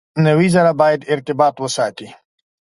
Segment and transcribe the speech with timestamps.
[0.25, 2.07] نوي زره باید ارتباطات وساتي.